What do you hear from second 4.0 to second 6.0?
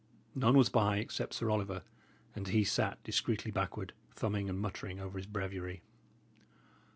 thumbing and muttering over his breviary.